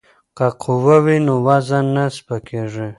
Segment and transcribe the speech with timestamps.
[0.37, 2.87] که قوه وي نو وزن نه سپکیږي.